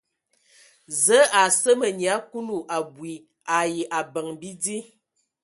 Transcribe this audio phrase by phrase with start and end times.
[1.03, 3.13] Zəə a seme nyia Kulu abui
[3.57, 4.77] ai abəŋ bidi.